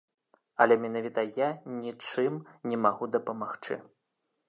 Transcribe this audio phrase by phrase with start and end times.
[0.63, 1.49] Але менавіта я
[1.83, 3.83] нічым не магу дапамагчы.